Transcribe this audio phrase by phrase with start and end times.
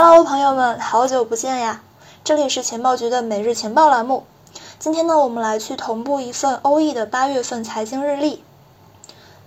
[0.00, 1.82] Hello，朋友们，好久不见呀！
[2.22, 4.22] 这里是情报局的每日情报栏目。
[4.78, 8.44] 今天呢，我们来去同步一份欧 E 的八月份财经日历。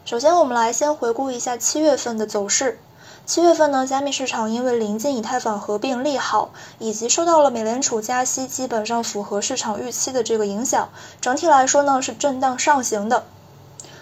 [0.04, 2.82] 首先，我们来先回顾一下七月份的走势。
[3.26, 6.50] 七月份呢，加密市场因为临近以太坊合并利好，
[6.80, 10.90] 以及受到了美联储加息基本上符合市场预期的这个影响，
[11.22, 13.23] 整体来说呢是震荡上行的。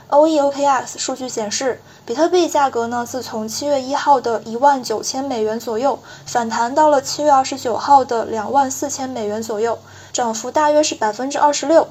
[0.10, 9.78] OEOKX 数据显示，比特币价格呢自从七月一号的一万九千美元左右反弹到了七月二十九号的两万四千美元左右，
[10.12, 11.88] 涨幅大约是百分之二十六。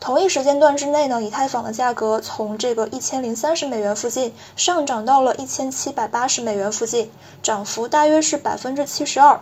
[0.00, 9.40] 同一时间段之内呢，以太坊的价格从这个一千零三十美元附近上涨到了一千七百八十美元附近，涨幅大约是百分之七十二。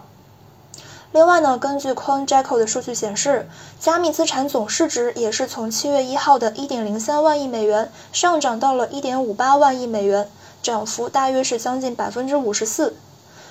[1.12, 3.48] 另外呢，根据 c o i n j a c k o 的数据显示，
[3.80, 10.30] 加密资产总市值也是从七月一号的一点零三万亿美元上涨到了一点五八万亿美元，
[10.62, 12.94] 涨幅大约是将近百分之五十四。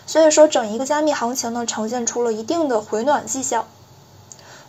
[0.07, 3.67] 所以说，整一个加密行情呢，呈现出了一定的回暖迹象。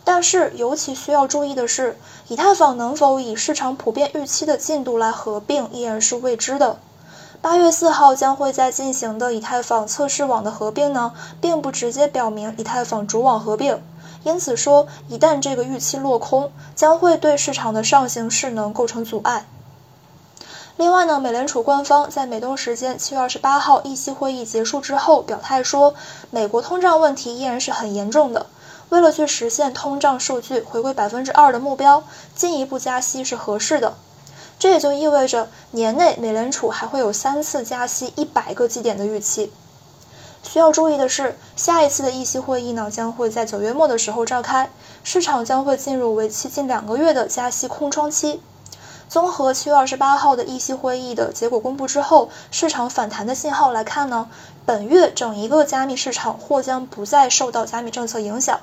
[0.02, 6.80] 但是，尤其需要注意的是，以太坊能否以市场普遍预期的进度来合并，依然是未知的。
[7.42, 13.82] 八月四号将会在进行的以太坊测试网的合并呢，并不直接表明以太坊主网合并。
[14.24, 19.46] 因此说，一旦这个预期落空，将会对市场的上行势能构成阻碍。
[20.76, 25.94] 另外呢，美联储官方在美东时间七月二十八号议息会议结束之后表态说，
[26.30, 28.44] 美国通胀问题依然是很严重的。
[28.90, 32.02] 为了去实现通胀数据回归百分之二的目标，
[32.34, 33.94] 进一步加息是合适的。
[34.60, 39.50] 这也就意味着年内美联储还会有三次加息一百个基点的预期。
[40.42, 44.70] 需要注意的是，下一次的议息会议呢将会在九月末的时候召开，
[45.02, 48.42] 市场将会进入为期近两个月的加息空窗期。
[49.08, 54.28] 综合七月二十八号的议息会议的结果公布之后，市场反弹的信号来看呢，
[54.66, 58.60] 本月整一个加密市场或将不再受到加密政策影响。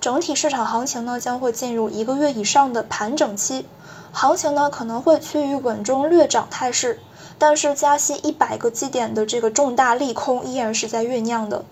[0.00, 3.66] 整体市场行情呢将会进入一个月以上的盘整期，
[4.12, 7.00] 行情呢可能会趋于稳中略涨态势，
[7.38, 11.64] 但是加息一百个基点的这个重大利空依然是在酝酿的。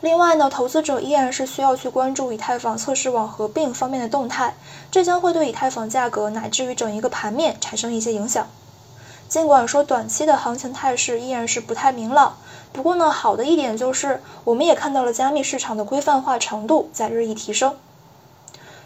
[0.00, 4.54] 另外呢，投资者依然是需要去关注以太坊测试网合并方面的动态，
[4.90, 8.46] 这将会对以太坊价格乃至于整一个盘面产生一些影响。
[9.28, 12.36] 尽管说短期的行情态势依然是不太明朗。
[12.72, 17.74] 不过呢，好的一点就是，我们也看到了加密市场的规范化程度在日益提升。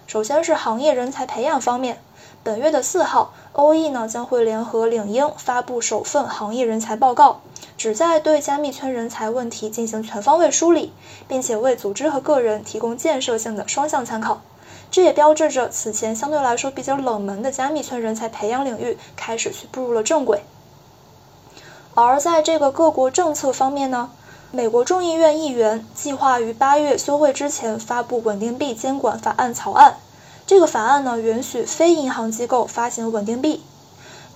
[0.07, 2.01] 首先是行业人才培养方面，
[2.43, 7.43] 本月的四号，OE 呢将会联合领英发布首份行业人才报告，
[7.77, 10.95] 旨在对加密圈人才问题进行全方位梳理，
[11.29, 14.41] 并且为组织和个人提供建设性的双向参考。
[14.91, 20.43] 这也标志着此前相对来说比较冷门的加密圈人才培养领域开始去步入了正轨。
[21.95, 24.11] 而在这个各国政策方面呢，
[24.51, 29.97] 美国众议院议员计划于八月休会之前发布稳定币监管法案草案。
[30.51, 33.63] 这个法案呢，允许非银行机构发行稳定币。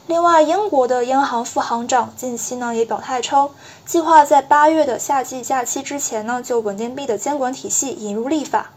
[0.06, 3.50] 另外，英国的央行副行长近期呢也表态称，
[3.84, 8.70] 计划在八月的夏季假期之前呢，就稳定币的监管体系引入立法。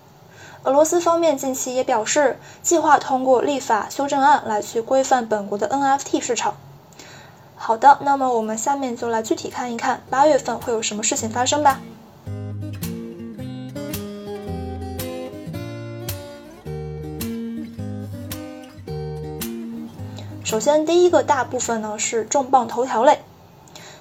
[0.64, 6.56] 俄罗斯方面近期也表示，计划通过立法修正案来去规范本国的 NFT 市场。
[7.56, 11.80] 好的，那么我们下面就来具体看一看八月份会有什么事情发生吧。
[20.48, 23.20] 首先，第一个大部分呢是重磅头条类。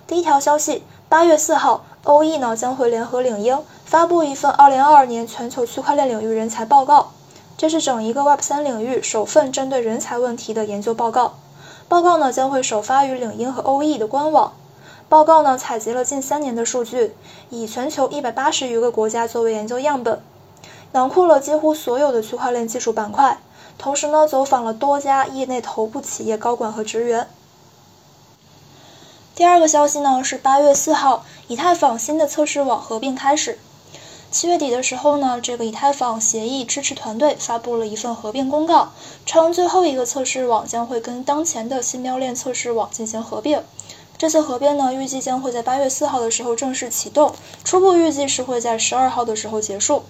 [0.06, 7.10] 第一条消息，八月四号，OE 呢将会联合领英发布一份二零二二年全球区块链领域人才报告，
[7.56, 11.34] 这是整一个 Web 三领域首份针对人才问题的研究报告。
[11.88, 14.52] 报告呢将会首发于领英和 OE 的官网。
[15.08, 17.16] 报告呢采集了近三年的数据，
[17.50, 20.20] 以全球一百八十余个国家作为研究样本，
[20.92, 23.36] 囊括了几乎所有的区块链技术板块。
[23.78, 27.28] 同时呢，走访了多家业内头部企业高管和职员。
[29.34, 33.58] 第二个消息呢是八月四号，以太坊新的测试网合并开始。
[34.30, 38.92] 七月底的时候呢，这个以太坊协议支持团队发布了一份合并公告，
[39.24, 43.62] 称最后一个测试网将会跟当前的新喵链测试网进行合并。
[44.18, 50.02] 这次合并呢，预计将会在八月四号的时候正式启动，初步预计是会在十二号的时候结束。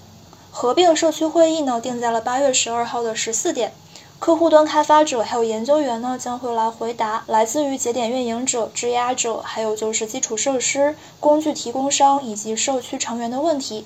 [0.59, 3.75] 合并社区会议呢，定在了八月十二号的十四点。
[4.19, 13.85] 客户端开发者还有研究员呢，将会来回答来自于节点运营者、质押者，还有就是基础设施、工具提供商以及社区成员的问题。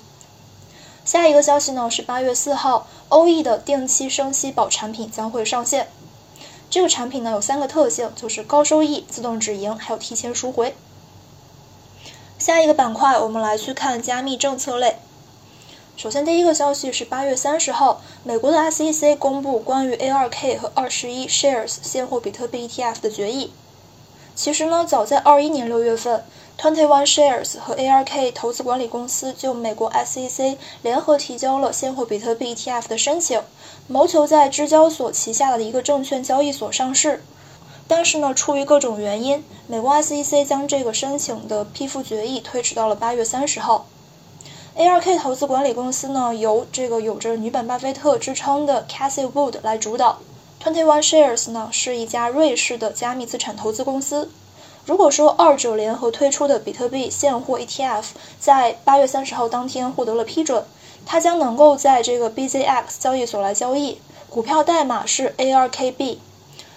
[1.03, 5.89] 下一个消息呢是八月四号，OE 的定期生息宝产品将会上线。
[6.69, 10.73] 这个产品呢有三个特性，就是高收益、自动止盈，还有提前赎回。
[12.39, 14.95] 下一个板块，我们来去看加密政策类。
[15.97, 23.51] 首先，第一个消息是八月三十号，美国的 SEC 公布关于 ARK 和二十一 Shares 现货比特币 ETF 的决议。
[24.33, 26.23] 其实呢，早在二一年六月份
[26.57, 33.39] ，Twenty One Shares 和 ARK 投资管理公司就美国 SEC 联合提交了现货比特币 ETF 的申请，
[33.87, 37.23] 谋求在芝交所旗下的一个证券交易所上市。
[37.87, 43.85] 但是呢，出于各种原因，美国 SEC 将这个申请的批复决议推迟到了八月三十号。
[44.77, 50.19] ARK 投资管理公司呢，由这个有着女版巴菲特之称的 Cassie Wood 来主导。
[50.63, 54.31] Twenty One Shares 呢，是一家瑞士的加密资产投资公司。
[54.85, 58.05] 如果说二者联合推出的比特币现货 ETF
[58.39, 60.63] 在八月三十号当天获得了批准，
[61.05, 66.19] 它将能够在这个 BZX 交易所来交易，股票代码是 ARKB。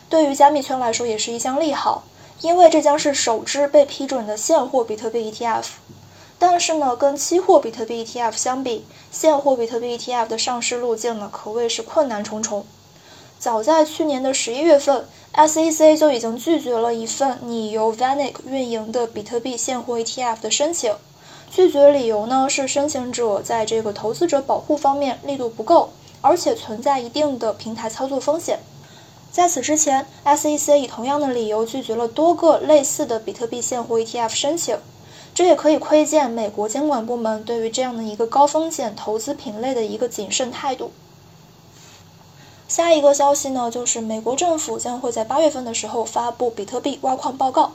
[0.08, 2.02] 对于加密圈来说也是一项利好，
[2.40, 5.66] 因为这将是首支被批准的现货比特币 ETF。
[6.46, 12.66] 但是呢，跟期货比特币 ETF 相比，现货比特币 ETF 的上市路径呢可谓是困难重重。
[13.38, 20.94] 早在去年的十一月份，SEC 就已经拒绝了一份拟由 VanEck 运营的比特币现货 ETF 的申请。
[21.50, 28.58] 拒绝理由呢是申请者在这个投资者保护方面力度不够，而且存在一定的平台操作风险。
[29.32, 34.76] 在此之前，SEC 以同样的理由拒绝了多个类似的比特币现货 ETF 申请，
[35.34, 40.92] 这也可以窥见美国监管部门对于这样的一个高风险投资品类的一个谨慎态度。
[42.68, 47.72] 下一个消息呢，就是美国政府将会在八月份的时候发布比特币挖矿报告。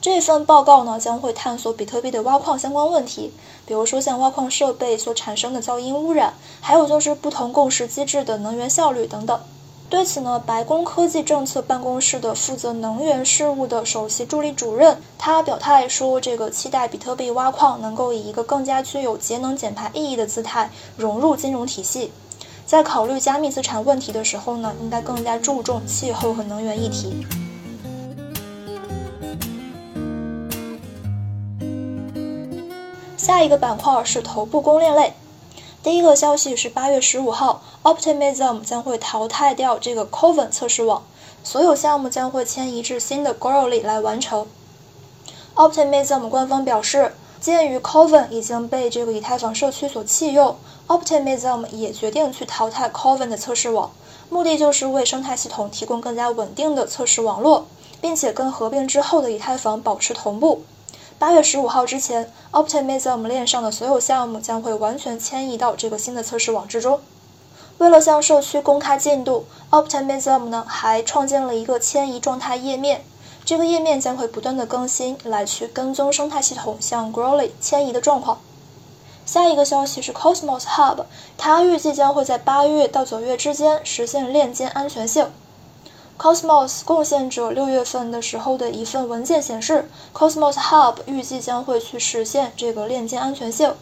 [0.00, 3.32] 这份报告呢，将会探索比特币的挖矿相关问题，
[3.66, 9.40] 比如说像挖矿设备所产生的噪音污染，还有就是不同共识机制的能源效率等等。
[9.88, 22.12] 对此呢，白宫科技政策办公室的负责能源事务的首席助理主任，他表态说，这个期待比特币挖矿能够以一个更加具有节能减排意义的姿态融入金融体系，
[22.66, 27.24] 在考虑加密资产问题的时候呢，应该更加注重气候和能源议题。
[33.16, 35.12] 下一个板块是头部公链类。
[35.82, 41.04] 第一个消息是八月十五号，Optimism 将会淘汰掉这个 Coven 测试网，
[41.44, 44.44] 所有项目将会迁移至新的 Growly 来完成。
[45.54, 50.56] Optimism 官方表示，鉴于 Coven 已经被这个以太坊社区所弃用
[50.88, 53.92] ，Optimism 也决定去淘汰 Coven 的测试网，
[54.28, 57.66] 目的就是为生态系统提供更加稳定的测试网络，
[58.00, 60.64] 并且跟合并之后的以太坊保持同步。
[61.20, 66.98] 八月十五号之前，Optimism 链上的所有项目将会完全迁移到这个新的测试网之中。
[67.78, 73.04] 为了向社区公开进度，Optimism 呢还创建了一个迁移状态页面。
[73.44, 78.40] 这个页面将会不断的更新，来去跟踪生态系统向 Growly 迁移的状况。
[79.24, 81.04] 下一个消息是 Cosmos Hub，
[81.36, 85.30] 它预计将会在八月到九月之间实现链间安全性。
[86.18, 93.74] Cosmos 贡献者六月份的时候的一份文件显示，Cosmos Hub 预计将会去实现这个链接安全性，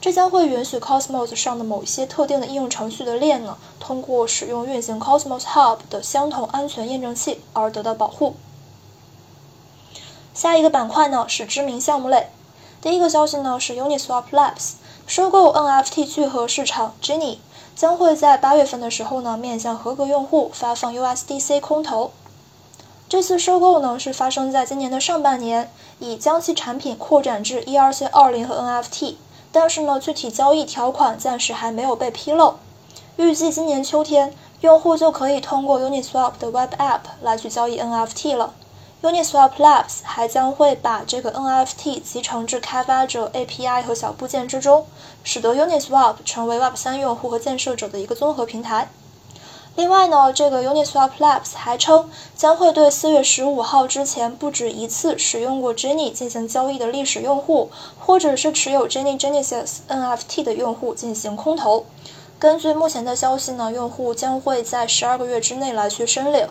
[0.00, 8.36] 这将会允许 Cosmos 上的某些特定的应用程序的链呢，通过使用运行 Cosmos Hub 的相同安全验证器而得到保护。
[10.32, 12.28] 下一个板块呢是知名项目类，
[12.80, 14.74] 第一个消息呢是 Uniswap Labs
[15.08, 17.38] 收购 NFT 聚合市场 Genie。
[17.80, 22.10] 将会在八月份的时候呢，面向合格用户发放 USDC 空投。
[23.08, 29.14] 这次收购呢是发生在今年的上半年，已将其产品扩展至 ERC20 和 NFT，
[29.50, 32.56] 但是呢，具体交易条款暂时还没有被披露。
[33.16, 38.52] 预计今年秋天，用户就可以通过 Uniswap 的 Web App 来去交易 NFT 了。
[39.02, 44.86] Uniswap Labs 还将会把这个 NFT 集成至开发者 API 和小部件之中，
[45.24, 48.90] 使得 Uniswap 成为 Web3 用户和建设者的一个综合平台。
[49.74, 61.86] 另外呢，这个 Uniswap Labs 还称将会对四月十五号之前不止一次使用过 Genie 进行交易的历史用户，或者是持有 Genie Genesis NFT 的用户进行空投。
[62.38, 66.46] 根据目前的消息呢，用户将会在十二个月之内来去申领。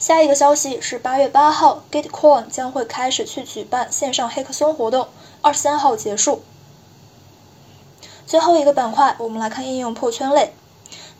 [0.00, 5.08] 下一个消息是八月八号，Gitcoin 将会开始去举办线上黑客松活动，
[5.42, 6.42] 二十三号结束。
[8.26, 10.54] 最后一个板块，我们来看应用破圈类。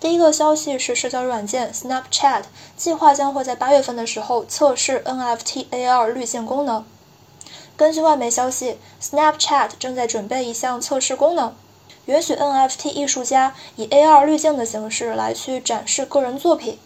[0.01, 2.45] 第一个消息是社交软件 Snapchat
[2.75, 6.87] 计划将会在八月份的时候测试 NFT AR 滤镜功能。
[7.77, 11.55] 根据外媒消息，Snapchat 正在准备一项测试功能，
[12.07, 16.79] 允许 NFT 艺术家以 AR 滤镜的形式来去展示个人作品。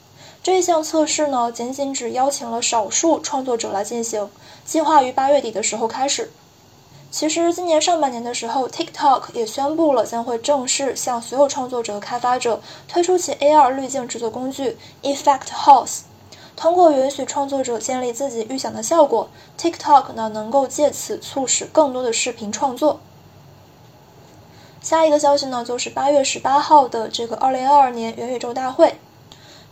[0.44, 4.28] 这项测试呢，仅仅只邀请了少数创作者来进行，
[4.62, 6.30] 计划于八月底的时候开始。
[7.10, 16.00] 其实今年上半年的时候，TikTok 也宣布了将会正式向所有创作者和开发者推出其 AR 滤镜制作工具 Effect House。
[16.54, 23.00] 通过允许创作者建立自己预想的效果，TikTok 呢能够借此促使更多的视频创作。
[24.82, 28.96] 下一个消息呢，就是八月十八号的这个二零二二年元宇宙大会。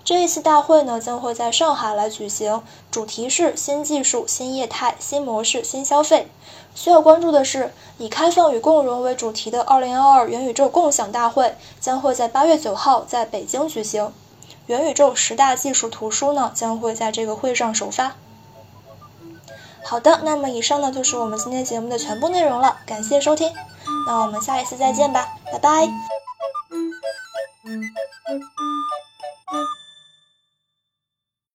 [0.04, 6.28] 这一次大会呢将会在上海来举行，主题是新技术、新业态、新模式、新消费。
[6.74, 14.12] 需要关注的是，以开放与共融为主题的2022元宇宙共享大会将会在8月9号在北京举行。
[14.66, 18.14] 元宇宙十大技术图书呢将会在这个会上首发。
[19.84, 23.52] 好的，那么以上呢就是我们今天节目的全部内容了，感谢收听，
[24.06, 25.88] 那我们下一次再见吧，拜拜。